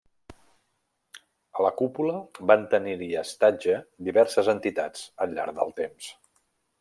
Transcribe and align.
A 1.59 1.65
la 1.65 1.71
cúpula 1.81 2.15
van 2.51 2.65
tenir-hi 2.73 3.11
estatge 3.21 3.75
diverses 4.11 4.49
entitats, 4.57 5.05
al 5.27 5.37
llarg 5.37 5.57
del 5.61 5.77
temps. 5.83 6.09